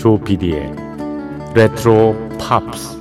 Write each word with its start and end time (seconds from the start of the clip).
조피디의 0.00 0.74
레트로 1.54 2.16
팝스 2.38 2.98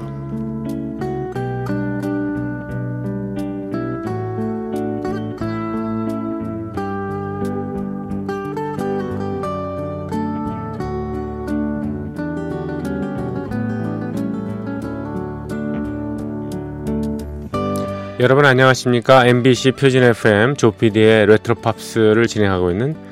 여러분 18.19 18.43
안녕하십니까? 18.43 19.25
MBC 19.25 19.71
표준 19.71 20.03
FM 20.03 20.55
조피디의 20.55 21.27
레트로 21.27 21.55
팝스를 21.55 22.27
진행하고 22.27 22.71
있는 22.71 23.08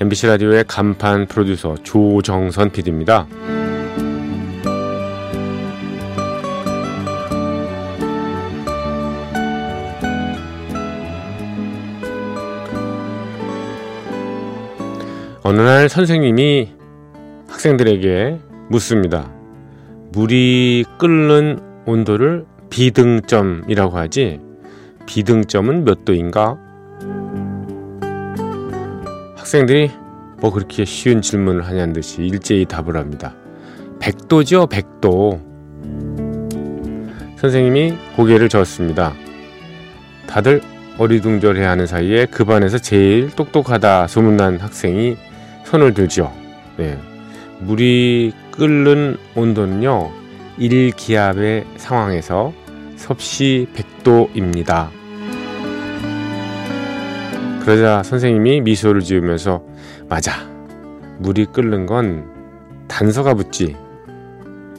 MBC 0.00 0.26
라디오의 0.26 0.64
간판 0.66 1.26
프로듀서 1.26 1.76
조정선 1.84 2.70
PD입니다. 2.70 3.28
어느 15.44 15.60
날 15.60 15.88
선생님이 15.88 16.72
학생들에게 17.48 18.40
묻습니다. 18.70 19.30
물이 20.10 20.86
끓는 20.98 21.60
온도를 21.86 22.46
비등점이라고 22.68 23.96
하지 23.96 24.40
비등점은 25.06 25.84
몇 25.84 26.04
도인가? 26.04 26.63
학생들이 29.44 29.90
뭐 30.40 30.50
그렇게 30.50 30.86
쉬운 30.86 31.20
질문을 31.20 31.66
하냐는 31.66 31.92
듯이 31.92 32.22
일제히 32.22 32.64
답을 32.64 32.96
합니다. 32.96 33.34
100도죠, 34.00 34.70
100도. 34.70 35.38
선생님이 37.36 37.94
고개를 38.16 38.48
저었습니다. 38.48 39.12
다들 40.26 40.62
어리둥절해 40.96 41.62
하는 41.62 41.86
사이에 41.86 42.24
그 42.26 42.46
반에서 42.46 42.78
제일 42.78 43.28
똑똑하다 43.30 44.06
소문난 44.06 44.58
학생이 44.60 45.18
손을 45.64 45.92
들죠. 45.92 46.32
네. 46.78 46.98
물이 47.60 48.32
끓는 48.50 49.18
온도는요, 49.34 50.10
1기압의 50.58 51.64
상황에서 51.76 52.54
섭씨 52.96 53.66
100도입니다. 53.74 54.88
그러자 57.64 58.02
선생님이 58.02 58.60
미소를 58.60 59.00
지으면서 59.00 59.62
맞아. 60.08 60.32
물이 61.18 61.46
끓는 61.46 61.86
건 61.86 62.24
단서가 62.88 63.34
붙지. 63.34 63.76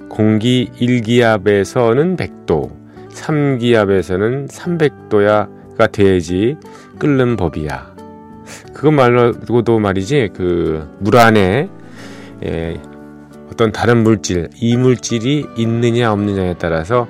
공기 0.09 0.69
1기압에서는 0.80 2.16
100도, 2.17 2.69
3기압에서는 3.09 4.50
300도야가 4.50 5.91
돼야지 5.91 6.58
끓는 7.00 7.36
법이야. 7.38 7.95
그것 8.74 8.91
말고도 8.91 9.79
말이지 9.79 10.29
그 10.35 10.88
물 11.00 11.18
안에 11.18 11.69
예, 12.45 12.79
어떤 13.51 13.72
다른 13.72 14.03
물질, 14.03 14.50
이물질이 14.56 15.47
있느냐 15.57 16.12
없느냐에 16.12 16.56
따라서 16.59 17.07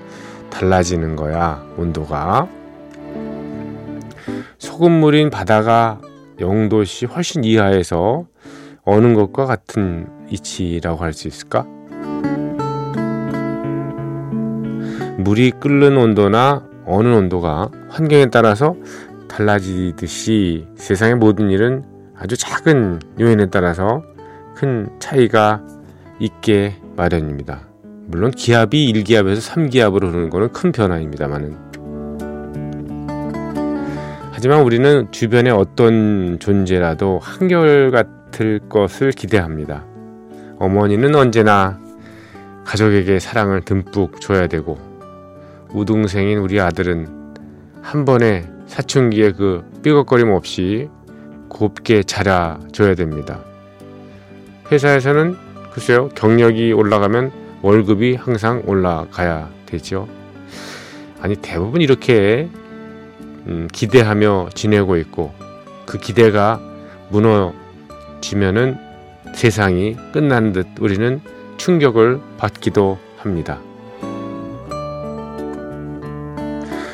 달라지는 0.51 1.15
거야, 1.15 1.61
온도가. 1.77 2.47
소금물인 4.75 5.29
바다가 5.29 6.01
0도씨 6.37 7.09
훨씬 7.09 7.45
이하에서 7.45 8.25
어느 8.83 9.13
것과 9.15 9.45
같은 9.45 10.07
이치라고 10.29 11.01
할 11.01 11.13
수 11.13 11.29
있을까? 11.29 11.65
물이 15.17 15.51
끓는 15.61 15.95
온도나 15.95 16.67
어느 16.85 17.07
온도가 17.07 17.69
환경에 17.87 18.25
따라서 18.25 18.75
달라지듯이 19.29 20.67
세상의 20.75 21.15
모든 21.15 21.49
일은 21.49 21.85
아주 22.17 22.35
작은 22.35 22.99
요인에 23.19 23.45
따라서 23.49 24.03
큰 24.55 24.89
차이가 24.99 25.63
있게 26.19 26.75
마련입니다. 26.97 27.61
물론 28.07 28.31
기압이 28.31 28.91
1기압에서 28.91 29.37
3기압으로 29.37 30.09
흐르는 30.09 30.29
것은 30.29 30.51
큰 30.51 30.71
변화입니다만은 30.73 31.64
하지만 34.45 34.61
우리는 34.61 35.11
주변의 35.11 35.51
어떤 35.51 36.37
존재라도 36.37 37.17
한결같을 37.17 38.59
것을 38.69 39.11
기대합니다. 39.11 39.83
어머니는 40.59 41.15
언제나 41.15 41.79
가족에게 42.63 43.17
사랑을 43.17 43.61
듬뿍 43.61 44.21
줘야 44.21 44.45
되고 44.45 44.77
우등생인 45.73 46.37
우리 46.37 46.61
아들은 46.61 47.07
한 47.81 48.05
번에 48.05 48.47
사춘기에 48.67 49.31
그 49.31 49.63
삐걱거림 49.81 50.29
없이 50.29 50.89
곱게 51.49 52.03
자라줘야 52.03 52.93
됩니다. 52.93 53.39
회사에서는 54.71 55.35
글쎄요 55.73 56.09
경력이 56.09 56.71
올라가면 56.71 57.31
월급이 57.63 58.13
항상 58.13 58.61
올라가야 58.67 59.49
되죠. 59.65 60.07
아니 61.19 61.35
대부분 61.35 61.81
이렇게 61.81 62.47
음, 63.47 63.67
기대하며 63.71 64.49
지내고 64.53 64.97
있고 64.97 65.33
그 65.85 65.97
기대가 65.97 66.59
무너지면은 67.09 68.77
세상이 69.33 69.95
끝난 70.13 70.53
듯 70.53 70.67
우리는 70.79 71.21
충격을 71.57 72.19
받기도 72.37 72.97
합니다. 73.17 73.59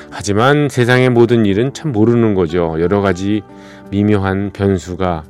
하지만 0.09 0.69
세상의 0.69 1.09
모든 1.09 1.45
일은 1.45 1.73
참 1.73 1.91
모르는 1.91 2.35
거죠. 2.35 2.75
여러 2.79 3.01
가지 3.01 3.41
미묘한 3.89 4.51
변수가 4.53 5.23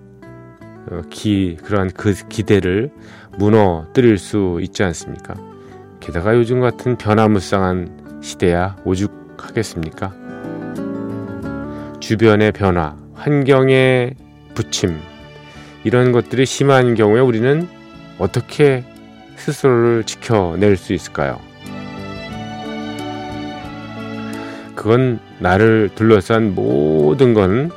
어, 0.91 1.01
기 1.09 1.57
그러한 1.63 1.91
그 1.91 2.13
기대를 2.27 2.91
무너뜨릴 3.37 4.17
수 4.17 4.59
있지 4.61 4.83
않습니까? 4.83 5.35
게다가 5.99 6.35
요즘 6.35 6.59
같은 6.59 6.97
변화무쌍한 6.97 8.19
시대야 8.21 8.75
오죽하겠습니까? 8.83 10.30
주변의 12.01 12.51
변화, 12.51 12.97
환경의 13.13 14.15
부침 14.55 14.99
이런 15.83 16.11
것들이 16.11 16.45
심한 16.45 16.95
경우에 16.95 17.21
우리는 17.21 17.67
어떻게 18.17 18.83
스스로를 19.37 20.03
지켜낼 20.03 20.75
수 20.75 20.93
있을까요? 20.93 21.39
그건 24.75 25.19
나를 25.39 25.91
둘러싼 25.93 26.55
모든 26.55 27.33
건 27.33 27.71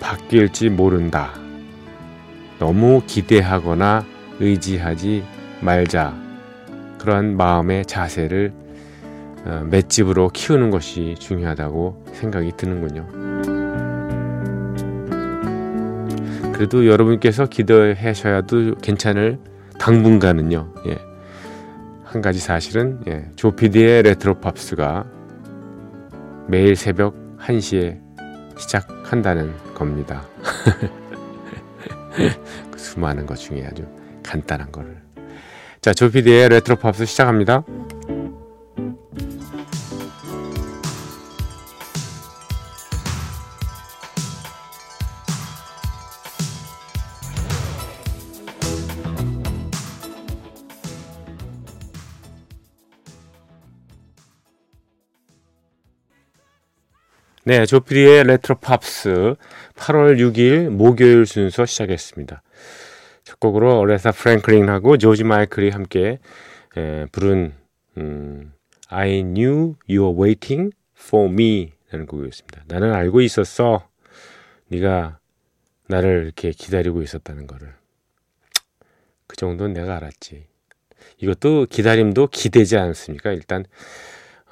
바뀔지 0.00 0.68
모른다. 0.68 1.30
너무 2.58 3.02
기대하거나 3.06 4.04
의지하지 4.40 5.22
말자. 5.60 6.14
그러한 6.98 7.36
마음의 7.36 7.86
자세를 7.86 8.52
어, 9.44 9.62
맷집으로 9.70 10.30
키우는 10.30 10.70
것이 10.70 11.14
중요하다고 11.18 12.04
생각이 12.12 12.52
드는군요. 12.56 13.49
그래도 16.60 16.86
여러분께서 16.86 17.46
기도하셔야도 17.46 18.74
괜찮을 18.82 19.38
당분간은요. 19.78 20.74
예. 20.88 20.98
한 22.04 22.20
가지 22.20 22.38
사실은 22.38 23.00
예. 23.08 23.24
조피디의 23.34 24.02
레트로 24.02 24.40
팝스가 24.40 25.06
매일 26.48 26.76
새벽 26.76 27.14
1시에 27.38 27.98
시작한다는 28.58 29.54
겁니다. 29.72 30.26
그 32.70 32.78
수많은 32.78 33.24
것 33.24 33.36
중에 33.36 33.64
아주 33.64 33.86
간단한 34.22 34.70
거를. 34.70 34.98
자, 35.80 35.94
조피디의 35.94 36.50
레트로 36.50 36.76
팝스 36.76 37.06
시작합니다. 37.06 37.64
네, 57.50 57.66
조피디의 57.66 58.22
레트로 58.28 58.60
팝스 58.60 59.34
8월 59.74 60.18
6일 60.20 60.68
목요일 60.68 61.26
순서 61.26 61.66
시작했습니다. 61.66 62.44
첫 63.24 63.40
곡으로 63.40 63.76
어레사 63.80 64.12
프랭클린하고 64.12 64.98
조지 64.98 65.24
마이클이 65.24 65.70
함께 65.70 66.20
에, 66.76 67.06
부른 67.10 67.52
음, 67.96 68.52
I 68.86 69.24
knew 69.24 69.74
you 69.88 70.00
were 70.00 70.16
waiting 70.16 70.72
for 70.96 71.28
me 71.28 71.72
라는 71.90 72.06
곡이었습니다. 72.06 72.66
나는 72.68 72.94
알고 72.94 73.20
있었어. 73.20 73.84
네가 74.68 75.18
나를 75.88 76.22
이렇게 76.26 76.52
기다리고 76.52 77.02
있었다는 77.02 77.48
거를. 77.48 77.74
그 79.26 79.34
정도는 79.34 79.72
내가 79.72 79.96
알았지. 79.96 80.46
이것도 81.18 81.66
기다림도 81.68 82.28
기대지 82.28 82.76
않습니까? 82.76 83.32
일단 83.32 83.64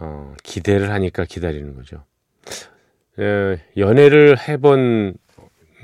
어, 0.01 0.35
기대를 0.43 0.91
하니까 0.91 1.27
기다리는 1.27 1.77
거죠. 1.77 2.05
에, 3.19 3.59
연애를 3.77 4.37
해본 4.49 5.15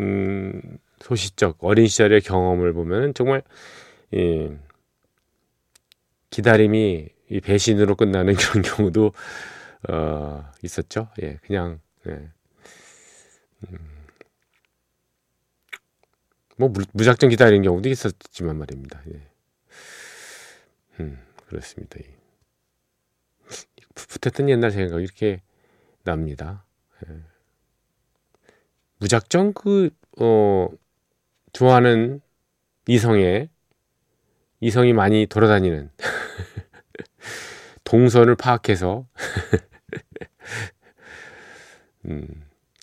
음, 0.00 0.78
소시적 1.00 1.58
어린 1.60 1.86
시절의 1.86 2.20
경험을 2.22 2.72
보면 2.72 3.14
정말 3.14 3.42
예, 4.14 4.56
기다림이 6.30 7.08
이 7.30 7.40
배신으로 7.40 7.96
끝나는 7.96 8.34
그런 8.36 8.62
경우도 8.62 9.12
어, 9.88 10.50
있었죠. 10.62 11.08
예, 11.22 11.38
그냥 11.42 11.80
예. 12.06 12.30
음, 13.70 13.78
뭐 16.56 16.72
무, 16.92 17.04
작정 17.04 17.28
기다리는 17.28 17.62
경우도 17.62 17.88
있었지만 17.88 18.56
말입니다. 18.56 19.02
예. 19.12 19.20
음, 21.00 21.18
그렇습니다. 21.46 21.98
풋풋했던 23.94 24.48
옛날 24.48 24.70
생각 24.70 25.02
이렇게 25.02 25.42
납니다. 26.04 26.63
예. 27.08 27.14
무작정 28.98 29.52
그, 29.54 29.90
어, 30.20 30.68
좋아하는 31.52 32.20
이성에, 32.86 33.48
이성이 34.60 34.92
많이 34.92 35.26
돌아다니는, 35.26 35.90
동선을 37.84 38.36
파악해서, 38.36 39.06
음, 42.06 42.26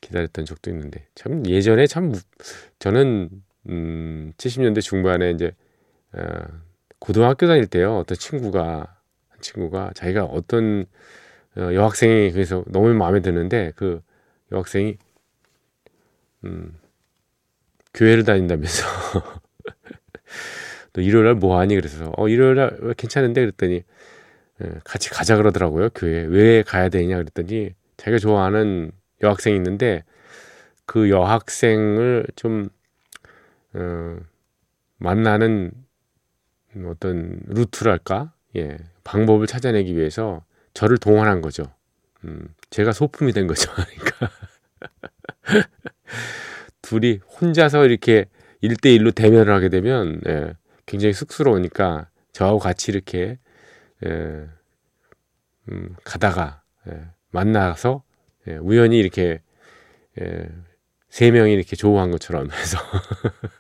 기다렸던 0.02 0.46
적도 0.46 0.70
있는데, 0.72 1.08
참, 1.16 1.46
예전에 1.48 1.88
참, 1.88 2.14
저는, 2.80 3.30
음, 3.70 4.34
70년대 4.38 4.82
중반에 4.82 5.32
이제, 5.32 5.54
어, 6.14 6.20
고등학교 7.00 7.48
다닐 7.48 7.68
때요, 7.68 7.98
어떤 7.98 8.18
친구가, 8.18 8.98
친구가 9.42 9.92
자기가 9.96 10.26
어떤 10.26 10.86
어, 11.58 11.74
여학생이 11.74 12.32
그래서 12.32 12.64
너무 12.68 12.94
마음에 12.94 13.22
드는데 13.22 13.74
그 13.76 14.02
여학생이 14.52 14.98
음, 16.46 16.78
교회를 17.94 18.24
다닌다면서. 18.24 18.86
너 20.94 21.02
일요일 21.02 21.26
날 21.26 21.36
뭐하니? 21.36 21.76
그래서 21.76 22.12
어 22.18 22.28
일요일날 22.28 22.94
괜찮은데? 22.98 23.42
그랬더니 23.42 23.84
예, 24.64 24.72
같이 24.84 25.10
가자 25.10 25.38
그러더라고요 25.38 25.90
교회. 25.90 26.24
왜 26.26 26.64
가야 26.64 26.90
되냐? 26.90 27.18
그랬더니 27.18 27.74
자기가 27.98 28.20
좋아하는 28.20 28.92
여학생이 29.24 29.56
있는데 29.56 30.04
그 30.86 31.10
여학생을 31.10 32.28
좀 32.36 32.70
어, 33.74 34.18
만나는 34.98 35.72
어떤 36.86 37.40
루트랄까? 37.46 38.34
예 38.58 38.78
방법을 39.04 39.48
찾아내기 39.48 39.96
위해서 39.96 40.44
저를 40.74 40.98
동원한 40.98 41.42
거죠. 41.42 41.64
음, 42.26 42.48
제가 42.70 42.92
소품이 42.92 43.34
된 43.34 43.48
거죠. 43.48 43.72
그러니까 43.74 44.32
둘이 46.82 47.20
혼자서 47.42 47.86
이렇게 47.86 48.26
일대일로 48.62 49.12
대면을 49.12 49.54
하게 49.54 49.70
되면 49.70 50.22
예, 50.28 50.54
굉장히 50.86 51.14
쑥스러우니까 51.14 52.10
저하고 52.32 52.60
같이 52.60 52.92
이렇게 52.92 53.40
예, 54.06 54.48
음, 55.70 55.96
가다가 56.04 56.62
예, 56.88 57.02
만나서 57.32 58.04
예, 58.48 58.56
우연히 58.58 59.00
이렇게 59.00 59.42
예, 60.20 60.50
세 61.10 61.32
명이 61.32 61.54
이렇게 61.54 61.76
조우한 61.76 62.12
것처럼 62.12 62.52
해서 62.52 62.78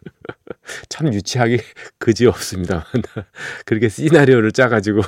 참 0.89 1.13
유치하게 1.13 1.59
그지 1.99 2.27
없습니다만 2.27 2.85
그렇게 3.65 3.89
시나리오를 3.89 4.51
짜가지고 4.51 5.01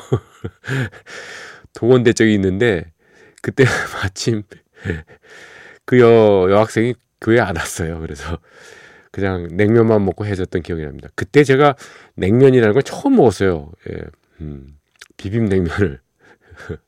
동원대 1.73 2.13
적이 2.13 2.33
있는데 2.35 2.91
그때 3.43 3.65
마침 4.01 4.43
그 5.85 5.99
여, 5.99 6.49
여학생이 6.49 6.95
교회 7.19 7.39
안 7.39 7.57
왔어요. 7.57 7.99
그래서 7.99 8.39
그냥 9.11 9.47
냉면만 9.51 10.03
먹고 10.05 10.25
헤어졌던 10.25 10.63
기억이 10.63 10.81
납니다. 10.81 11.09
그때 11.13 11.43
제가 11.43 11.75
냉면이라는 12.15 12.73
걸 12.73 12.81
처음 12.83 13.17
먹었어요. 13.17 13.71
예, 13.91 13.97
음, 14.41 14.79
비빔냉면을. 15.17 15.99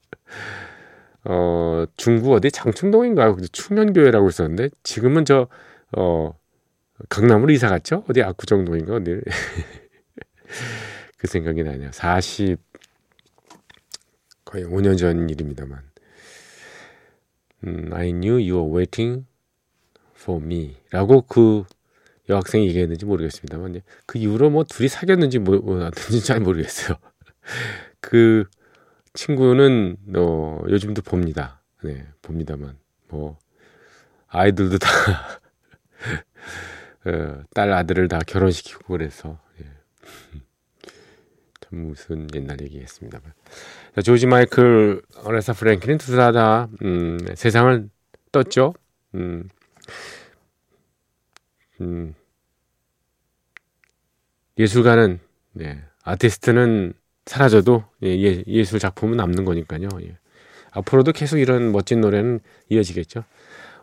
어, 1.26 1.86
중구 1.98 2.34
어디 2.34 2.52
장충동인가요? 2.52 3.38
충년교회라고 3.52 4.30
있었는데 4.30 4.70
지금은 4.84 5.26
저 5.26 5.48
어, 5.98 6.34
강남으로 7.10 7.52
이사 7.52 7.68
갔죠? 7.68 8.06
어디 8.10 8.24
압구정동인가 8.24 8.96
어디? 8.96 9.20
그 11.18 11.28
생각이 11.28 11.64
나네요. 11.64 11.92
40 11.92 12.58
거의 14.46 14.64
5년 14.64 14.98
전 14.98 15.30
일입니다만. 15.30 15.95
음, 17.64 17.90
I 17.94 18.12
knew 18.12 18.34
you 18.34 18.58
were 18.58 18.72
waiting 18.72 19.26
for 20.16 20.44
me. 20.44 20.78
라고 20.92 21.22
그 21.22 21.64
여학생이 22.30 22.68
얘기했는지 22.68 23.06
모르겠습니다만, 23.06 23.82
그 24.06 24.18
이후로 24.18 24.50
뭐 24.50 24.64
둘이 24.64 24.88
사귀었는지 24.88 25.40
뭐, 25.40 25.58
뭐든지 25.58 26.24
잘 26.24 26.40
모르겠어요. 26.40 26.98
그 28.02 28.46
친구는, 29.14 29.98
어, 30.16 30.62
요즘도 30.68 31.04
봅니다. 31.04 31.62
네, 31.84 32.08
봅니다만. 32.22 32.78
뭐, 33.08 33.38
아이들도 34.28 34.80
다, 34.80 34.90
어, 37.06 37.44
딸 37.54 37.72
아들을 37.72 38.08
다 38.08 38.20
결혼시키고 38.26 38.86
그래서, 38.88 39.40
예. 39.62 39.66
참 41.70 41.88
무슨 41.88 42.28
옛날 42.36 42.62
얘기했습니다만. 42.62 43.34
조지 44.04 44.28
마이클, 44.28 45.02
어레사 45.24 45.54
프랭클린 45.54 45.98
두다 45.98 46.32
다 46.32 46.70
음, 46.84 47.18
세상을 47.36 47.90
떴죠. 48.32 48.74
음, 49.16 49.50
음, 51.82 52.14
예술가는 54.58 55.20
네, 55.54 55.84
아티스트는 56.04 56.94
사라져도 57.26 57.84
예, 58.04 58.44
예, 58.46 58.64
술 58.64 58.80
작품은 58.80 59.18
남는 59.18 59.46
거니까요. 59.46 59.88
예. 60.04 60.18
앞으로도 60.72 61.14
계속 61.14 61.38
이런 61.38 61.72
멋진 61.72 62.02
노래는 62.02 62.42
이어지겠죠. 62.70 63.24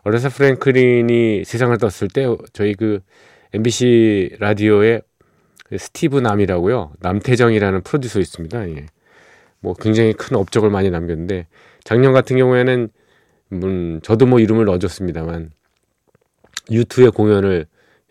어레사 0.03 0.29
프랭클린이 0.29 1.43
세상을 1.43 1.75
떴을 1.77 2.09
때 2.13 2.25
저희 2.53 2.75
그 2.75 3.01
MBC 3.53 4.37
라디오에 4.39 5.01
스티브 5.77 6.19
남이라고요. 6.19 6.93
남태정이라는 6.99 7.81
프로듀서 7.81 8.19
있습니다. 8.19 8.69
예. 8.69 8.85
뭐 9.59 9.73
굉장히 9.73 10.13
큰 10.13 10.35
업적을 10.35 10.69
많이 10.69 10.89
남겼는데 10.89 11.47
작년 11.83 12.11
같은 12.11 12.37
경우에는 12.37 12.89
음, 13.53 13.99
저도 14.03 14.25
뭐 14.25 14.39
이름을 14.39 14.65
넣어줬습니다만 14.65 15.51
유투의 16.71 17.11
공연을 17.11 17.65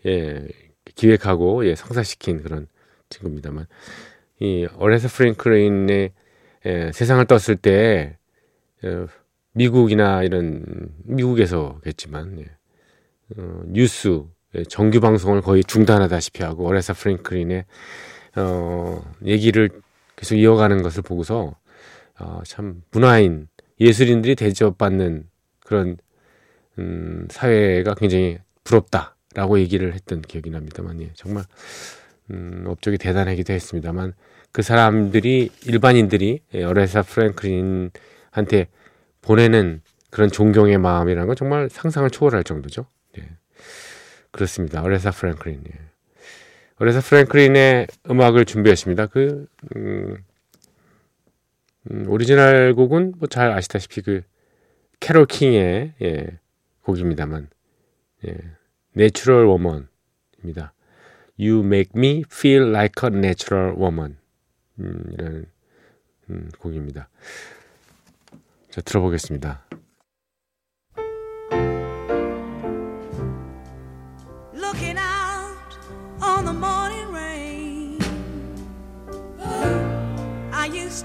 예, 0.05 0.47
기획하고 0.95 1.65
예, 1.67 1.75
성사시킨 1.75 2.41
그런 2.43 2.67
친구입니다만 3.09 3.67
이 4.39 4.67
어레사 4.77 5.07
프랭클린의 5.09 6.11
예, 6.65 6.91
세상을 6.93 7.23
떴을 7.25 7.57
때 7.57 8.17
어, 8.83 9.07
미국이나 9.53 10.23
이런 10.23 10.63
미국에서겠지만 11.03 12.39
예, 12.39 12.45
어, 13.37 13.61
뉴스 13.67 14.07
예, 14.07 14.21
정규 14.69 14.99
방송을 14.99 15.41
거의 15.41 15.63
중단하다시피 15.63 16.43
하고 16.43 16.67
어레사 16.67 16.93
프랭클린의 16.93 17.65
어, 18.35 19.03
얘기를 19.25 19.69
계속 20.15 20.35
이어가는 20.35 20.81
것을 20.81 21.01
보고서 21.01 21.55
어, 22.19 22.41
참 22.45 22.83
문화인 22.91 23.47
예술인들이 23.79 24.35
대접받는 24.35 25.27
그런 25.59 25.97
음, 26.79 27.27
사회가 27.29 27.95
굉장히 27.95 28.39
부럽다라고 28.63 29.59
얘기를 29.59 29.93
했던 29.93 30.21
기억이 30.21 30.49
납니다만 30.49 31.01
예, 31.01 31.11
정말 31.15 31.43
음, 32.31 32.63
업적이 32.67 32.97
대단하기도 32.97 33.53
했습니다만 33.53 34.13
그 34.51 34.61
사람들이 34.61 35.49
일반인들이 35.65 36.41
예, 36.53 36.63
어레사 36.63 37.01
프랭클린한테 37.03 38.67
보내는 39.21 39.81
그런 40.09 40.29
존경의 40.29 40.77
마음이라는 40.77 41.27
건 41.27 41.35
정말 41.35 41.69
상상을 41.69 42.09
초월할 42.09 42.43
정도죠. 42.43 42.85
예. 43.17 43.29
그렇습니다. 44.33 44.81
어레사 44.81 45.11
프랭클린. 45.11 45.63
예. 45.67 45.79
그래서 46.75 46.99
프랭클린의 47.01 47.87
음악을 48.09 48.45
준비했습니다. 48.45 49.05
그 49.07 49.45
음, 49.75 50.17
음, 51.91 52.05
오리지널 52.09 52.73
곡은 52.73 53.13
뭐 53.19 53.27
잘 53.29 53.51
아시다시피 53.51 54.01
그 54.01 54.23
캐롤 54.99 55.27
킹의 55.27 55.93
예, 56.01 56.39
곡입니다만 56.81 57.47
예, 58.27 58.35
Natural 58.97 59.45
Woman입니다. 59.47 60.73
You 61.39 61.59
make 61.63 61.91
me 61.95 62.23
feel 62.29 62.69
like 62.69 63.07
a 63.07 63.15
natural 63.15 63.75
woman 63.77 64.17
음, 64.79 65.03
이라는 65.13 65.45
음, 66.31 66.49
곡입니다. 66.57 67.07
자 68.71 68.81
들어보겠습니다. 68.81 69.67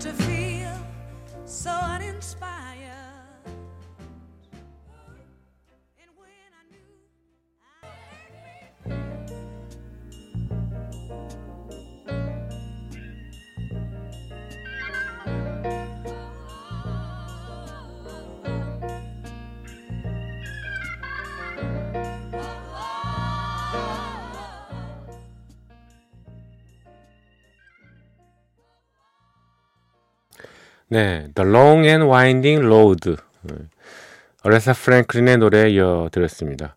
To 0.01 0.13
feel 0.13 0.79
so 1.45 1.71
uninspired. 1.71 2.68
네, 30.91 31.29
The 31.35 31.49
Long 31.49 31.87
and 31.87 32.07
Winding 32.07 32.65
Road. 32.65 33.17
네. 33.43 33.55
어레사 34.43 34.73
프랭클린의 34.73 35.37
노래 35.37 35.69
이어 35.69 36.09
들었습니다. 36.11 36.77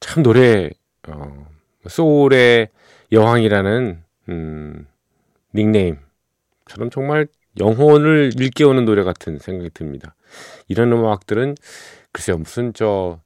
참 0.00 0.24
노래 0.24 0.70
어, 1.06 1.46
소울의 1.86 2.68
여왕이라는 3.12 4.02
음, 4.30 4.86
닉네임처럼 5.54 6.90
정말 6.90 7.28
영혼을 7.60 8.32
일깨우는 8.36 8.84
노래 8.84 9.04
같은 9.04 9.38
생각이 9.38 9.70
듭니다. 9.70 10.16
이런 10.66 10.90
음악들은 10.90 11.54
글쎄요 12.10 12.38
무슨 12.38 12.72
저 12.72 13.20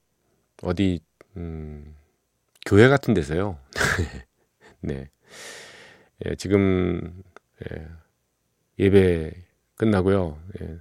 어디 0.63 1.01
음, 1.39 1.95
교회 2.67 2.89
같은 2.89 3.15
데서요. 3.15 3.59
네, 4.81 5.09
예, 6.27 6.35
지금 6.35 7.23
예, 7.71 7.87
예배 8.79 9.46
끝나고요. 9.77 10.39
예. 10.61 10.79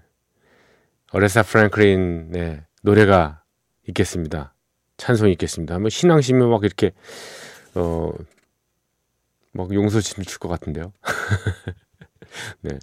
어레사 1.12 1.44
프랭클린 1.44 2.32
네, 2.32 2.66
노래가 2.82 3.44
있겠습니다. 3.88 4.54
찬송이 4.98 5.32
있겠습니다. 5.34 5.80
뭐 5.80 5.90
신앙심이 5.90 6.46
막 6.46 6.64
이렇게 6.64 6.92
어 7.76 8.12
막 9.56 9.74
용솟음칠 9.74 10.24
것 10.24 10.52
같은데요. 10.52 10.92
네. 12.62 12.78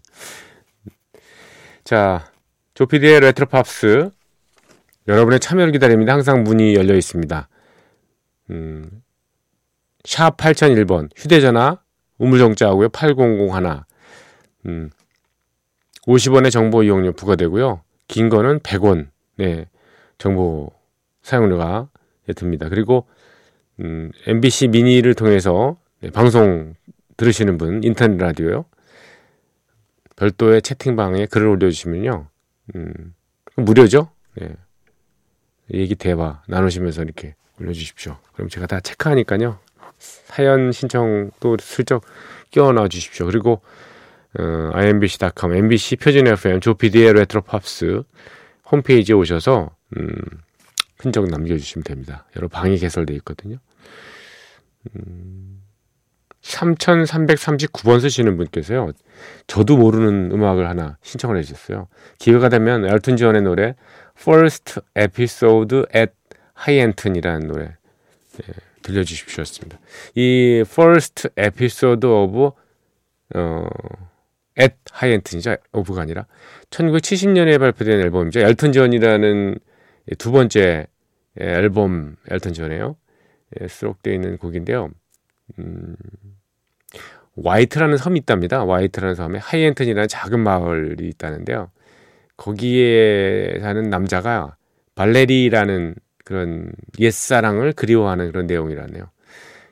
자, 1.85 2.33
조피디의 2.73 3.21
레트로 3.21 3.47
팝스 3.47 4.11
여러분의 5.07 5.39
참여를 5.39 5.73
기다립니다. 5.73 6.15
항상 6.15 6.45
문이 6.45 6.75
열려 6.75 6.95
있습니다. 6.97 7.49
음, 8.51 9.03
샵 10.05 10.39
8001번 10.39 11.11
휴대 11.15 11.41
전화 11.43 11.79
우물정자하고요. 12.17 12.89
8001 12.89 13.83
음, 14.67 14.91
50원의 16.07 16.51
정보 16.51 16.83
이용료 16.83 17.13
부과되고요. 17.13 17.83
긴 18.09 18.29
거는 18.29 18.61
100원. 18.61 19.09
네. 19.37 19.67
정보 20.19 20.71
사용료가 21.23 21.89
듭니다. 22.37 22.69
그리고 22.69 23.07
음, 23.81 24.11
MBC 24.27 24.69
미니를 24.69 25.15
통해서 25.15 25.77
네, 26.01 26.11
방송 26.11 26.75
들으시는 27.17 27.59
분 27.59 27.83
인터넷 27.85 28.17
라디오요. 28.17 28.65
별도의 30.17 30.63
채팅방에 30.63 31.27
글을 31.27 31.49
올려주시면요. 31.49 32.29
음, 32.75 33.15
무료죠? 33.57 34.11
네. 34.37 34.55
얘기 35.73 35.95
대화 35.95 36.43
나누시면서 36.49 37.03
이렇게 37.03 37.35
올려주십시오. 37.61 38.17
그럼 38.35 38.49
제가 38.49 38.67
다 38.67 38.81
체크하니까요. 38.81 39.59
사연 39.99 40.73
신청도 40.73 41.57
슬쩍 41.61 42.05
끼워 42.51 42.73
넣어 42.73 42.89
주십시오. 42.89 43.27
그리고 43.27 43.63
어, 44.39 44.71
imbc.com, 44.75 45.55
mbc 45.55 45.97
표준 45.97 46.27
FM, 46.27 46.61
조피디의 46.61 47.13
레트로 47.15 47.43
팝스 47.43 48.03
홈페이지에 48.71 49.15
오셔서 49.15 49.71
음, 49.97 50.15
흔적 50.99 51.29
남겨주시면 51.29 51.85
됩니다. 51.85 52.27
여러 52.37 52.49
방이 52.49 52.79
개설되어 52.79 53.17
있거든요. 53.17 53.59
음, 54.97 55.61
3339번 56.43 58.01
쓰시는 58.01 58.37
분께서요. 58.37 58.93
저도 59.47 59.77
모르는 59.77 60.33
음악을 60.33 60.69
하나 60.69 60.99
신청을 61.03 61.37
해주셨어요. 61.39 61.89
기회가 62.19 62.49
되면 62.49 62.85
엘튼 62.85 63.17
존의 63.17 63.43
노래 63.43 63.77
First 64.19 64.81
Episode 64.99 65.85
at 65.95 66.13
Hienton이라는 66.55 67.47
노래 67.47 67.65
예, 67.65 68.53
들려주십시오. 68.83 69.45
이 70.15 70.65
First 70.67 71.29
Episode 71.39 72.09
of 72.09 72.51
어, 73.35 73.69
at 74.59 74.75
Hienton이죠. 74.91 75.57
of가 75.73 76.03
아니라 76.03 76.27
1970년에 76.71 77.59
발표된 77.59 78.01
앨범이죠. 78.01 78.41
엘튼 78.41 78.73
존이라는 78.73 79.59
두 80.19 80.33
번째 80.33 80.87
앨범 81.39 82.17
엘튼 82.31 82.53
존이에요. 82.53 82.97
예, 83.61 83.69
수록되어 83.69 84.13
있는 84.15 84.37
곡인데요. 84.39 84.91
음, 85.59 85.97
와이트라는 87.37 87.97
섬이 87.97 88.19
있답니다. 88.21 88.65
와이트라는 88.65 89.15
섬에 89.15 89.39
Hienton이라는 89.39 90.09
작은 90.09 90.41
마을이 90.41 91.09
있다는데요. 91.09 91.71
거기에 92.37 93.59
사는 93.61 93.89
남자가 93.89 94.57
발레리라는 94.95 95.95
그런 96.25 96.73
옛사랑을 96.99 97.73
그리워하는 97.73 98.31
그런 98.31 98.47
내용이라네요. 98.47 99.05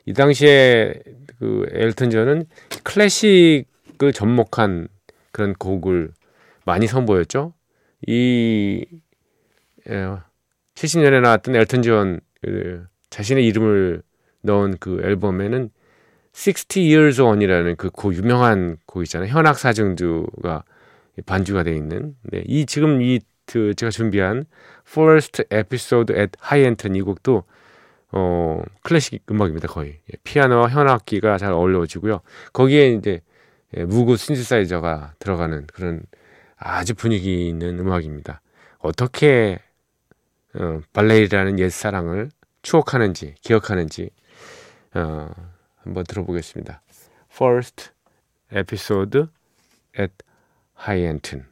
이 0.05 0.13
당시에 0.13 0.93
그 1.39 1.65
엘튼 1.71 2.09
존은 2.09 2.45
클래식 2.83 3.65
을 4.03 4.13
접목한 4.13 4.87
그런 5.31 5.53
곡을 5.53 6.11
많이 6.65 6.87
선보였죠. 6.87 7.53
이 8.07 8.85
70년에 9.85 11.13
예, 11.13 11.19
나왔던 11.19 11.55
엘튼 11.55 11.81
존 11.81 12.19
그 12.41 12.83
자신의 13.11 13.45
이름을 13.45 14.01
넣은 14.41 14.77
그 14.79 15.01
앨범에는 15.03 15.69
60 16.33 16.77
Years 16.77 17.21
On이라는 17.21 17.75
그고 17.75 18.13
유명한 18.15 18.77
곡 18.87 19.03
있잖아요. 19.03 19.29
현악 19.29 19.59
사중두가 19.59 20.63
반주가 21.27 21.61
되어 21.61 21.75
있는. 21.75 22.15
네, 22.23 22.43
이 22.47 22.65
지금 22.65 23.01
이 23.01 23.19
그 23.51 23.73
제가 23.75 23.89
준비한 23.89 24.45
First 24.87 25.43
Episode 25.51 26.15
at 26.15 26.31
High-End 26.41 26.97
이 26.97 27.01
곡도 27.01 27.43
어 28.13 28.61
클래식 28.83 29.23
음악입니다 29.29 29.67
거의 29.67 29.99
예, 30.09 30.17
피아노와 30.23 30.69
현악기가 30.69 31.37
잘 31.37 31.51
어울려지고요. 31.51 32.21
거기에 32.53 32.93
이제 32.93 33.21
예, 33.77 33.85
무구 33.85 34.17
신디사이저가 34.17 35.15
들어가는 35.19 35.67
그런 35.67 36.03
아주 36.57 36.93
분위기 36.93 37.47
있는 37.47 37.79
음악입니다. 37.79 38.41
어떻게 38.79 39.59
어, 40.53 40.81
발레리라는 40.93 41.59
옛 41.59 41.69
사랑을 41.69 42.29
추억하는지 42.61 43.35
기억하는지 43.41 44.09
어, 44.93 45.29
한번 45.77 46.03
들어보겠습니다. 46.03 46.81
First 47.31 47.91
episode 48.53 49.27
at 49.97 50.13
High-Enton. 50.77 51.45
I 51.45 51.50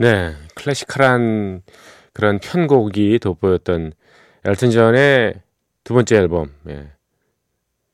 네, 0.00 0.32
classical한 0.54 1.60
그런 2.14 2.38
편곡이 2.38 3.18
돋보였던 3.18 3.92
엘튼 4.46 4.70
존의 4.70 5.34
두 5.84 5.92
번째 5.92 6.16
앨범, 6.16 6.54
예. 6.70 6.88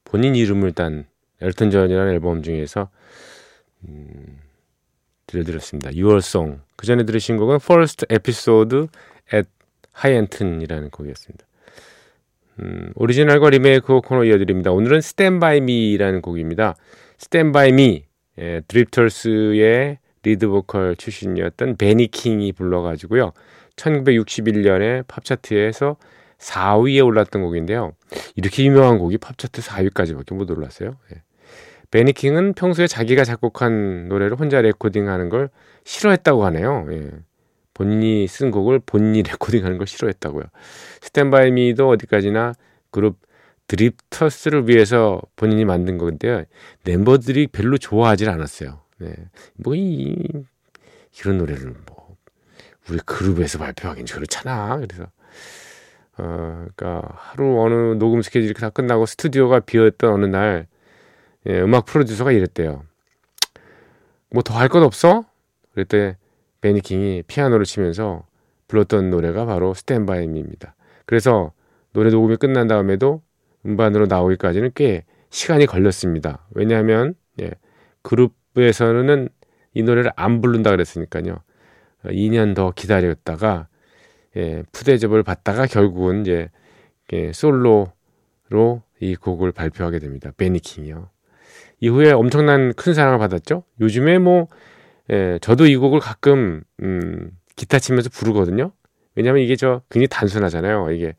본인 0.05 0.37
이름을 0.37 0.71
딴 0.71 1.07
엘튼 1.41 1.73
존이라는 1.73 2.13
앨범 2.13 2.45
중에서 2.45 2.91
음, 3.89 4.39
들려드렸습니다. 5.27 5.91
Your 5.97 6.19
Song. 6.19 6.61
그 6.77 6.87
전에 6.87 7.03
들으신 7.03 7.39
곡은 7.39 7.57
First 7.57 8.07
Episode 8.09 8.87
at 9.35 9.49
Hienton이라는 10.01 10.93
곡이었습니다. 10.93 11.45
음, 12.61 12.93
오리지널과 12.95 13.51
리메이크 13.51 14.03
코너 14.03 14.23
이어드립니다. 14.23 14.71
오늘은 14.71 14.99
Stand 14.99 15.41
By 15.41 15.57
Me라는 15.57 16.23
곡입니다. 16.23 16.77
Stand 17.21 17.53
By 17.53 17.71
Me, 17.71 18.05
예, 18.39 18.61
드리프터스의 18.69 19.99
리드 20.27 20.49
보컬 20.49 20.97
출신이었던 20.97 21.77
베니 21.77 22.09
킹이 22.09 22.53
불러가지고요. 22.53 23.33
1961년에 23.77 25.07
팝차트에서 25.07 25.97
4위에 26.39 27.05
올랐던 27.05 27.43
곡인데요. 27.43 27.93
이렇게 28.35 28.65
유명한 28.65 28.99
곡이 28.99 29.19
팝차트 29.19 29.63
4위까지밖에 29.63 30.35
못 30.35 30.51
올랐어요. 30.51 30.97
예. 31.15 31.23
베니 31.93 32.13
킹은 32.13 32.55
평소에 32.55 32.89
자기가 32.89 33.23
작곡한 33.23 34.09
노래를 34.09 34.37
혼자 34.37 34.61
레코딩하는 34.61 35.29
걸 35.29 35.49
싫어했다고 35.85 36.45
하네요. 36.47 36.87
예. 36.91 37.11
본인이 37.73 38.27
쓴 38.27 38.51
곡을 38.51 38.81
본인이 38.85 39.23
레코딩하는 39.31 39.79
걸 39.79 39.87
싫어했다고요. 39.87 40.45
Stand 41.03 41.38
By 41.38 41.53
Me도 41.53 41.89
어디까지나 41.89 42.55
그룹 42.91 43.19
드립터스를 43.69 44.69
위해서 44.69 45.21
본인이 45.37 45.65
만든 45.65 45.99
건데요. 45.99 46.45
멤버들이 46.85 47.47
별로 47.49 47.79
좋아하진 47.79 48.29
않았어요. 48.29 48.86
네. 48.99 49.15
뭐, 49.57 49.75
이, 49.75 50.17
이런 51.21 51.39
노래를 51.39 51.75
뭐, 51.87 52.17
우리 52.91 52.99
그룹에서 53.05 53.59
발표하기는 53.59 54.07
그렇잖아. 54.13 54.79
그래서, 54.79 55.05
어, 56.19 56.67
그러니까 56.77 57.03
하루 57.15 57.61
어느 57.61 57.99
녹음 57.99 58.23
스케줄이 58.23 58.55
다 58.55 58.71
끝나고 58.71 59.07
스튜디오가 59.07 59.61
비었던 59.61 60.13
어느 60.13 60.27
날, 60.27 60.67
예, 61.47 61.61
음악 61.61 61.87
프로듀서가 61.87 62.33
이랬대요. 62.33 62.85
뭐 64.31 64.43
더 64.43 64.55
할 64.55 64.69
것 64.69 64.83
없어? 64.83 65.25
그랬더니 65.75 66.15
베니킹이 66.61 67.25
피아노를 67.27 67.65
치면서 67.65 68.27
불렀던 68.69 69.11
노래가 69.11 69.47
바로 69.47 69.75
스탠바이미입니다. 69.75 70.75
그래서 71.07 71.53
노래 71.93 72.11
녹음이 72.11 72.37
끝난 72.37 72.67
다음에도 72.67 73.23
음반으로 73.65 74.07
나오기까지는 74.07 74.73
꽤 74.75 75.05
시간이 75.31 75.67
걸렸습니다. 75.67 76.47
왜냐하면 76.55 77.15
예, 77.41 77.51
그룹 78.03 78.35
에서는 78.63 79.29
이 79.75 79.83
노래를 79.83 80.11
안 80.17 80.41
부른다 80.41 80.71
그랬으니까요. 80.71 81.39
2년 82.05 82.55
더 82.55 82.73
기다렸다가 82.75 83.69
예, 84.37 84.63
푸대접을 84.73 85.23
받다가 85.23 85.67
결국은 85.67 86.23
이제 86.23 86.51
예, 87.13 87.33
솔로로 87.33 87.93
이 89.01 89.17
곡을 89.17 89.53
발표하게 89.53 89.99
됩니다. 89.99 90.31
베니킹이요. 90.37 91.09
이후에 91.81 92.13
엄청난 92.13 92.73
큰 92.75 92.95
사랑을 92.95 93.19
받았죠. 93.19 93.65
요즘에 93.81 94.19
뭐 94.19 94.49
예, 95.11 95.39
저도 95.41 95.67
이 95.67 95.77
곡을 95.77 96.01
가끔 96.01 96.63
음, 96.83 97.31
기타 97.55 97.79
치면서 97.79 98.11
부르거든요. 98.11 98.73
왜냐하면 99.15 99.43
이게 99.43 99.57
저 99.57 99.83
굉장히 99.91 100.09
단순하잖아요. 100.09 100.91
이게 100.91 101.15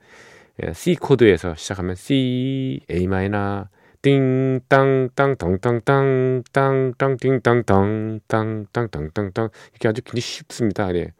예, 0.63 0.73
C 0.73 0.95
코드에서 0.95 1.55
시작하면 1.55 1.95
C, 1.95 2.81
A 2.89 3.07
마이너, 3.07 3.67
띵땅땅 4.01 5.37
덩땅땅 5.37 6.43
땅땅 6.51 7.17
띵땅땅 7.17 8.19
땅땅 8.27 8.89
땅땅땅 8.89 9.49
이렇게 9.71 9.87
아주 9.87 10.01
굉장히 10.01 10.21
쉽습니다. 10.21 10.93
예. 10.95 11.11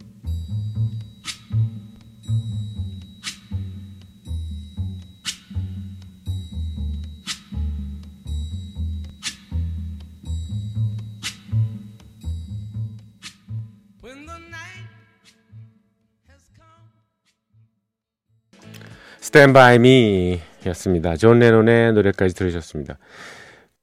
Stand 19.34 19.52
By 19.52 19.74
Me 19.74 20.40
였습니다. 20.66 21.16
존 21.16 21.40
레논의 21.40 21.92
노래까지 21.94 22.36
들으셨습니다. 22.36 22.98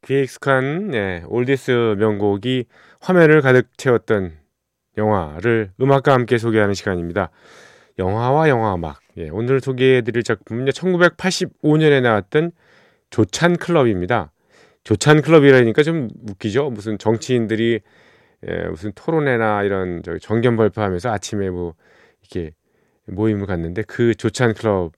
귀에 0.06 0.22
익숙한 0.22 0.92
네, 0.92 1.24
oldies 1.28 1.96
명곡이 1.98 2.68
화면을 3.02 3.42
가득 3.42 3.68
채웠던 3.78 4.32
영화를 4.96 5.72
음악과 5.82 6.14
함께 6.14 6.38
소개하는 6.38 6.74
시간입니다. 6.74 7.32
영화와 8.00 8.48
영화 8.48 8.74
음악. 8.76 9.02
예, 9.18 9.28
오늘 9.28 9.60
소개해드릴 9.60 10.24
작품은요, 10.24 10.72
1985년에 10.72 12.02
나왔던 12.02 12.54
조찬 13.10 13.58
클럽입니다. 13.58 14.32
조찬 14.86 15.22
클럽이라니까 15.22 15.84
좀 15.84 16.08
웃기죠? 16.30 16.70
무슨 16.70 16.98
정치인들이 16.98 17.82
예, 18.48 18.68
무슨 18.70 18.94
토론회나 18.96 19.64
이런 19.64 20.02
정견 20.22 20.56
발표하면서 20.56 21.12
아침에 21.12 21.50
뭐 21.50 21.74
이렇게 22.22 22.54
모임을 23.08 23.48
갖는데 23.48 23.82
그 23.82 24.16
조찬 24.16 24.54
클럽 24.54 24.94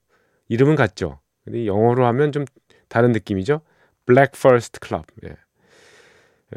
이름은 0.48 0.76
같죠. 0.76 1.20
근데 1.44 1.66
영어로 1.66 2.06
하면 2.06 2.32
좀 2.32 2.44
다른 2.88 3.12
느낌이죠. 3.12 3.60
Breakfast 4.06 4.80
Club. 4.80 5.06
예. 5.24 5.36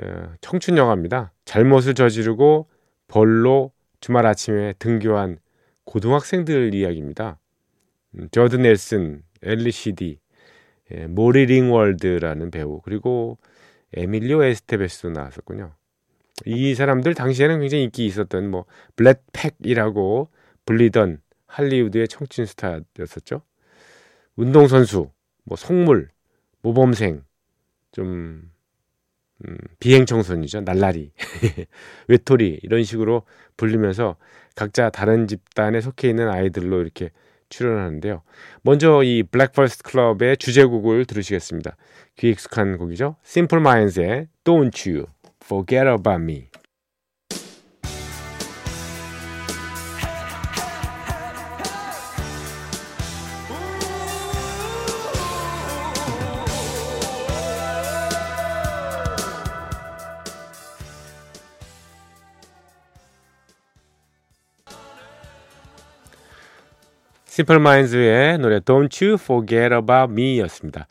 예, 0.02 0.24
청춘 0.42 0.78
영화입니다. 0.78 1.32
잘못을 1.46 1.94
저지르고 1.94 2.68
벌로 3.08 3.72
주말 4.00 4.26
아침에 4.26 4.74
등교한 4.80 5.40
고등학생들 5.86 6.74
이야기입니다. 6.74 7.40
음, 8.16 8.28
저드 8.32 8.58
넬슨, 8.58 9.24
앨리 9.42 9.72
시디, 9.72 10.20
예, 10.92 11.08
몰리 11.08 11.46
링월드라는 11.46 12.52
배우 12.52 12.82
그리고 12.82 13.38
에밀리오 13.94 14.44
에스테베스도 14.44 15.10
나왔었군요. 15.12 15.74
이 16.46 16.76
사람들 16.76 17.16
당시에는 17.16 17.62
굉장히 17.62 17.86
인기 17.86 18.06
있었던 18.06 18.52
뭐 18.52 18.66
Brat 18.96 19.37
Pack이라고 19.37 20.30
불리던 20.66 21.22
할리우드의 21.48 22.08
청춘 22.08 22.46
스타였었죠. 22.46 23.42
운동선수, 24.38 25.10
뭐 25.44 25.58
속물, 25.58 26.10
모범생, 26.62 27.24
좀 27.92 28.52
음, 29.48 29.58
비행청소년이죠. 29.80 30.62
날라리, 30.62 31.12
외톨이 32.08 32.60
이런 32.64 32.84
식으로 32.84 33.24
불리면서 33.56 34.16
각자 34.56 34.90
다른 34.90 35.28
집단에 35.28 35.82
속해 35.82 36.10
있는 36.10 36.30
아이들로 36.30 36.82
이렇게 36.82 37.12
출연하는데요. 37.50 38.24
먼저 38.62 39.04
이 39.04 39.24
Breakfast 39.24 39.84
Club의 39.84 40.38
주제곡을 40.38 41.06
들으시겠습니다. 41.06 41.76
귀 42.18 42.30
익숙한 42.32 42.78
곡이죠. 42.78 43.16
Simple 43.24 43.62
Minds의 43.62 44.28
Don't 44.44 44.90
You 44.90 45.06
Forget 45.44 45.88
About 45.88 46.24
Me. 46.24 46.50
심플 67.38 67.60
마인즈의 67.60 68.40
노래 68.40 68.58
Don't 68.58 69.00
You 69.00 69.14
Forget 69.22 69.72
About 69.72 70.12
Me였습니다. 70.12 70.88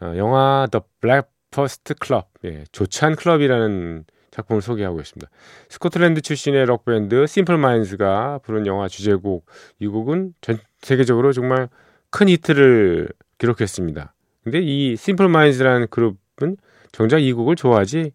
어, 0.00 0.14
영화 0.16 0.66
The 0.72 0.80
Breakfast 1.02 1.92
Club, 2.02 2.28
예, 2.46 2.64
조찬 2.72 3.14
클럽이라는 3.14 4.06
작품을 4.30 4.62
소개하고 4.62 5.02
있습니다. 5.02 5.30
스코틀랜드 5.68 6.22
출신의 6.22 6.64
록밴드 6.64 7.26
심플 7.26 7.58
마인즈가 7.58 8.40
부른 8.42 8.66
영화 8.66 8.88
주제곡 8.88 9.44
이 9.80 9.86
곡은 9.86 10.32
전 10.40 10.56
세계적으로 10.80 11.34
정말 11.34 11.68
큰 12.08 12.30
히트를 12.30 13.10
기록했습니다. 13.36 14.14
근데 14.44 14.60
이 14.62 14.96
심플 14.96 15.28
마인즈라는 15.28 15.88
그룹은 15.90 16.56
정작 16.92 17.18
이 17.18 17.34
곡을 17.34 17.54
좋아하지 17.54 18.12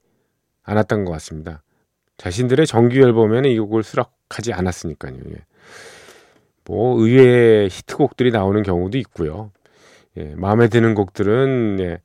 않았던 0.63 1.05
것 1.05 1.11
같습니다. 1.11 1.61
자신들의 2.17 2.65
정규 2.65 2.97
앨범에는 2.97 3.47
이 3.51 3.59
곡을 3.59 3.83
수락하지 3.83 4.53
않았으니까요. 4.53 5.13
예. 5.29 5.45
뭐 6.67 6.99
의외의 7.01 7.69
히트곡들이 7.69 8.31
나오는 8.31 8.61
경우도 8.61 8.97
있고요. 8.99 9.51
예, 10.17 10.33
마음에 10.35 10.67
드는 10.67 10.95
곡들은 10.95 11.77
예, 11.79 11.99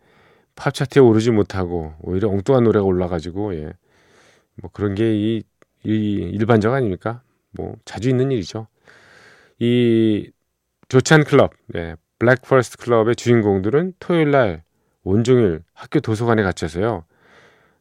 팝 0.55 0.73
차트에 0.73 1.01
오르지 1.01 1.31
못하고 1.31 1.95
오히려 2.01 2.29
엉뚱한 2.29 2.65
노래가 2.65 2.85
올라가지고 2.85 3.57
예, 3.57 3.73
뭐 4.57 4.71
그런 4.73 4.95
게이 4.95 5.43
이 5.85 5.91
일반적 5.91 6.73
아닙니까? 6.73 7.23
뭐 7.51 7.75
자주 7.85 8.09
있는 8.09 8.31
일이죠. 8.31 8.69
이 9.59 10.31
조찬 10.89 11.25
클럽, 11.25 11.53
예, 11.75 11.97
Breakfast 12.19 12.77
Club의 12.79 13.17
주인공들은 13.17 13.95
토요일 13.99 14.31
날 14.31 14.63
온종일 15.03 15.63
학교 15.75 15.99
도서관에 15.99 16.43
갇혀서요. 16.43 17.05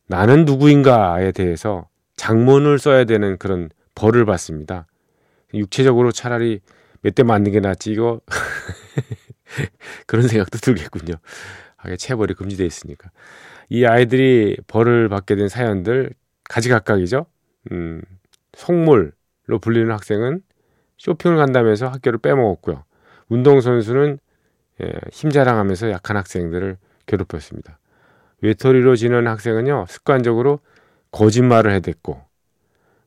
나는 0.08 0.46
누구인가에 0.46 1.32
대해서 1.32 1.88
장문을 2.16 2.80
써야 2.80 3.04
되는 3.04 3.38
그런 3.38 3.70
벌을 3.94 4.26
받습니다. 4.26 4.88
육체적으로 5.54 6.12
차라리 6.12 6.62
몇 7.02 7.16
대 7.16 7.24
맞는 7.24 7.52
게 7.52 7.60
낫지 7.60 7.92
이거 7.92 8.22
그런 10.08 10.28
생각도 10.28 10.58
들겠군요. 10.60 11.16
하게 11.78 11.98
체벌이 11.98 12.36
금지돼 12.36 12.66
있으니까 12.66 13.10
이 13.70 13.86
아이들이 13.86 14.58
벌을 14.68 15.10
받게 15.10 15.36
된 15.36 15.48
사연들 15.50 16.12
가지각각이죠. 16.46 17.26
음, 17.72 18.02
속물로 18.56 19.60
불리는 19.62 19.92
학생은 19.92 20.42
쇼핑을 20.98 21.38
간다면서 21.38 21.88
학교를 21.88 22.20
빼먹었고요. 22.20 22.84
운동선수는 23.30 24.20
예, 24.82 24.92
힘 25.12 25.30
자랑하면서 25.32 25.92
약한 25.92 26.18
학생들을 26.18 26.78
괴롭혔습니다. 27.08 27.80
외톨이로 28.42 28.96
지낸 28.96 29.28
학생은요, 29.28 29.86
습관적으로 29.90 30.60
거짓말을 31.12 31.72
해댔고, 31.74 32.22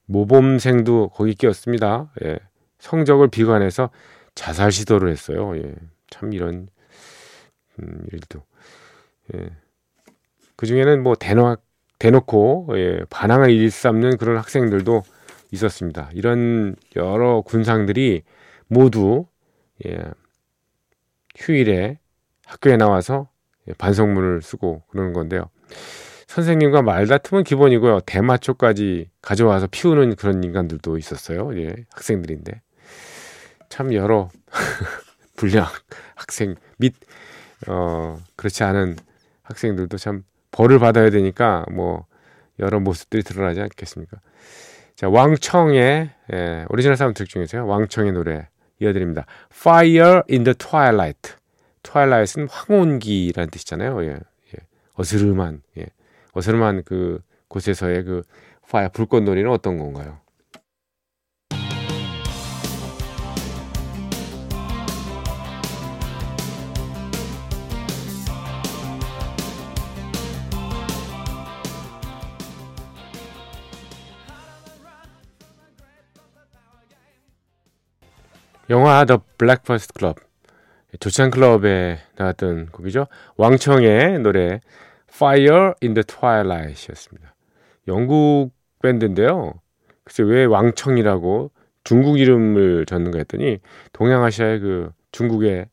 모범생도 0.06 1.10
거기 1.10 1.34
끼었습니다. 1.34 2.10
예, 2.24 2.38
성적을 2.78 3.28
비관해서 3.28 3.90
자살 4.34 4.72
시도를 4.72 5.10
했어요. 5.10 5.56
예, 5.56 5.74
참 6.10 6.32
이런 6.32 6.68
음, 7.80 8.06
일도. 8.12 8.42
예. 9.34 9.50
그 10.56 10.66
중에는 10.66 11.02
뭐 11.02 11.14
대놓, 11.14 11.60
대놓고 11.98 12.68
예, 12.74 13.00
반항을 13.10 13.50
일삼는 13.50 14.18
그런 14.18 14.36
학생들도 14.36 15.02
있었습니다. 15.52 16.10
이런 16.12 16.76
여러 16.96 17.40
군상들이 17.40 18.22
모두 18.68 19.26
예, 19.86 19.98
휴일에 21.36 21.98
학교에 22.46 22.76
나와서 22.76 23.28
예, 23.68 23.72
반성문을 23.74 24.42
쓰고 24.42 24.82
그러는 24.88 25.12
건데요. 25.12 25.48
선생님과 26.26 26.82
말다툼은 26.82 27.44
기본이고요. 27.44 28.00
대마초까지 28.00 29.10
가져와서 29.22 29.68
피우는 29.70 30.16
그런 30.16 30.42
인간들도 30.42 30.98
있었어요. 30.98 31.56
예, 31.60 31.74
학생들인데. 31.92 32.60
참 33.68 33.92
여러 33.94 34.30
불량 35.36 35.66
학생 36.14 36.54
및, 36.78 36.94
어, 37.68 38.18
그렇지 38.36 38.62
않은 38.64 38.96
학생들도 39.42 39.96
참 39.98 40.22
벌을 40.50 40.78
받아야 40.78 41.10
되니까 41.10 41.64
뭐 41.72 42.06
여러 42.58 42.80
모습들이 42.80 43.22
드러나지 43.22 43.60
않겠습니까? 43.60 44.18
자, 44.94 45.08
왕청의 45.08 46.10
예, 46.32 46.64
오리지널 46.68 46.96
사운드트랙 46.96 47.28
중에서요. 47.28 47.66
왕청의 47.66 48.12
노래 48.12 48.48
이어드립니다. 48.80 49.26
Fire 49.52 50.22
in 50.30 50.44
the 50.44 50.54
Twilight. 50.54 51.34
Twilight은 51.82 52.48
황혼기라는 52.48 53.50
뜻이잖아요. 53.50 54.02
예, 54.04 54.10
예. 54.10 54.58
어스름한, 54.94 55.62
예. 55.78 55.86
어스름한 56.34 56.82
그 56.84 57.20
곳에서의 57.48 58.04
그 58.04 58.22
fire 58.64 58.90
불꽃놀이는 58.92 59.50
어떤 59.50 59.78
건가요? 59.78 60.18
영화 78.70 79.04
The 79.04 79.18
Breakfast 79.36 79.92
Club 79.96 80.20
조찬 80.98 81.30
클럽에 81.30 81.98
나왔던 82.16 82.68
곡이죠. 82.72 83.06
왕청의 83.36 84.20
노래 84.20 84.60
Fire 85.14 85.74
in 85.80 85.94
the 85.94 86.02
Twilight이었습니다. 86.02 87.34
영국 87.86 88.50
밴드인데요. 88.82 89.54
글쎄 90.02 90.24
왜 90.24 90.44
왕청이라고 90.44 91.52
중국 91.84 92.18
이름을 92.18 92.86
졌는가 92.86 93.18
했더니 93.18 93.60
동양아시아의 93.92 94.58
그 94.60 94.90
중국의 95.12 95.66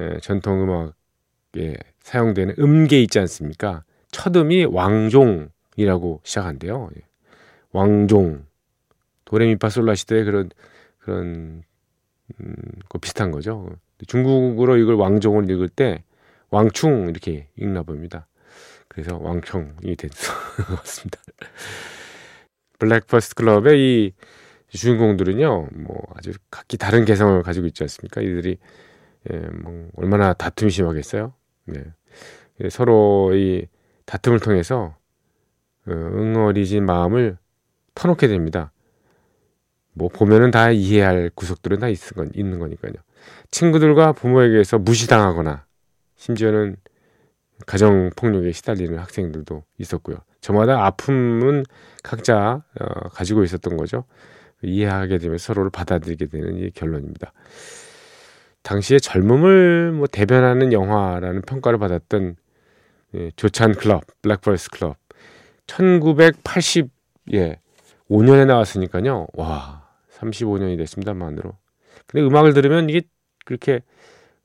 예, 0.00 0.18
전통 0.20 0.62
음악에 0.62 1.76
사용되는 2.00 2.56
음계 2.58 3.00
있지 3.02 3.18
않습니까? 3.20 3.84
첫 4.10 4.36
음이 4.36 4.66
왕종이라고 4.66 6.20
시작한대요. 6.22 6.90
예. 6.96 7.02
왕종 7.72 8.44
도레미파솔라 9.24 9.94
시대의 9.94 10.24
그런 10.24 10.50
그런 10.98 11.62
음, 12.40 12.54
그 12.88 12.98
비슷한 12.98 13.30
거죠. 13.30 13.70
중국어로 14.06 14.76
이걸 14.76 14.96
왕종을 14.96 15.48
읽을 15.50 15.68
때 15.68 16.02
왕충 16.50 17.08
이렇게 17.08 17.48
읽나 17.56 17.82
봅니다. 17.82 18.26
그래서 18.94 19.18
왕청이 19.20 19.96
같습니다. 20.78 21.18
Breakfast 22.78 23.34
Club의 23.34 23.80
이 23.80 24.14
주인공들은요, 24.68 25.68
뭐 25.72 26.02
아주 26.14 26.32
각기 26.50 26.76
다른 26.76 27.04
개성을 27.04 27.42
가지고 27.42 27.66
있지 27.66 27.82
않습니까? 27.82 28.20
이들이 28.20 28.58
예, 29.32 29.36
뭐 29.38 29.88
얼마나 29.96 30.32
다툼이 30.32 30.70
심하겠어요? 30.70 31.32
네. 31.66 31.84
예, 32.62 32.70
서로 32.70 33.34
이 33.34 33.66
다툼을 34.06 34.38
통해서 34.38 34.96
어, 35.86 35.90
응어리진 35.90 36.86
마음을 36.86 37.36
터놓게 37.94 38.28
됩니다. 38.28 38.72
뭐 39.92 40.08
보면은 40.08 40.50
다 40.50 40.70
이해할 40.70 41.30
구석들은 41.34 41.80
다 41.80 41.88
있는 41.88 42.58
거니까요. 42.58 42.94
친구들과 43.50 44.12
부모에게서 44.12 44.78
무시당하거나 44.78 45.66
심지어는 46.16 46.76
가정 47.66 48.10
폭력에 48.16 48.52
시달리는 48.52 48.98
학생들도 48.98 49.64
있었고요. 49.78 50.16
저마다 50.40 50.84
아픔은 50.84 51.64
각자 52.02 52.62
어, 52.80 53.08
가지고 53.10 53.44
있었던 53.44 53.76
거죠. 53.76 54.04
이해하게 54.62 55.18
되면 55.18 55.38
서로를 55.38 55.70
받아들이게 55.70 56.26
되는 56.26 56.56
이 56.58 56.70
결론입니다. 56.70 57.32
당시에 58.62 58.98
젊음을 58.98 59.92
뭐 59.92 60.06
대변하는 60.06 60.72
영화라는 60.72 61.42
평가를 61.42 61.78
받았던 61.78 62.36
예, 63.14 63.30
조찬 63.36 63.74
클럽, 63.74 64.02
Breakfast 64.22 64.70
Club. 64.70 64.96
1980, 65.66 66.90
예, 67.34 67.60
5년에 68.10 68.46
나왔으니까요. 68.46 69.28
와, 69.34 69.88
35년이 70.16 70.76
됐습니다만으로. 70.78 71.56
근데 72.06 72.26
음악을 72.26 72.54
들으면 72.54 72.90
이게 72.90 73.02
그렇게 73.44 73.82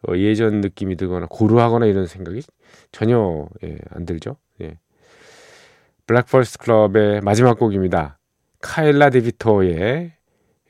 어, 0.07 0.15
예전 0.15 0.61
느낌이 0.61 0.95
들거나 0.95 1.27
고루하거나 1.29 1.85
이런 1.85 2.05
생각이 2.05 2.41
전혀 2.91 3.47
예, 3.63 3.77
안 3.91 4.05
들죠. 4.05 4.37
예. 4.61 4.77
Breakfast 6.07 6.57
Club의 6.59 7.21
마지막 7.21 7.59
곡입니다. 7.59 8.17
칼라 8.61 9.09
데비토의 9.09 10.13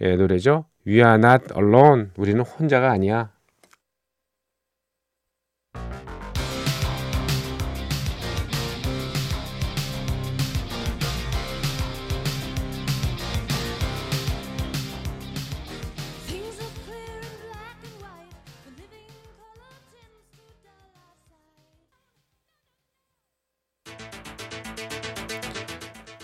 예, 0.02 0.16
노래죠. 0.16 0.66
We 0.88 0.96
are 0.96 1.16
not 1.16 1.46
alone. 1.56 2.10
우리는 2.18 2.42
혼자가 2.42 2.92
아니야. 2.92 3.32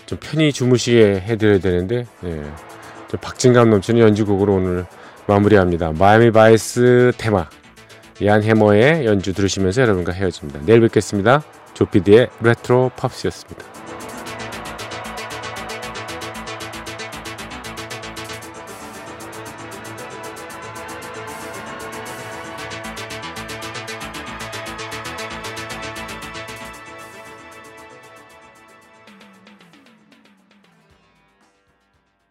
좀 0.06 0.18
편히 0.20 0.52
주무시게 0.52 1.20
해드려야 1.20 1.58
되는데 1.58 2.06
예. 2.24 2.42
좀 3.08 3.20
박진감 3.20 3.70
넘치는 3.70 4.00
연주곡으로 4.00 4.54
오늘 4.54 4.86
마무리합니다. 5.26 5.92
마이애미 5.92 6.30
바이스 6.30 7.12
테마 7.18 7.48
이안 8.20 8.42
해머의 8.42 9.04
연주 9.04 9.32
들으시면서 9.32 9.82
여러분과 9.82 10.12
헤어집니다. 10.12 10.60
내일 10.64 10.80
뵙겠습니다. 10.80 11.42
조피디의 11.74 12.28
레트로 12.40 12.92
팝스였습니다. 12.96 13.75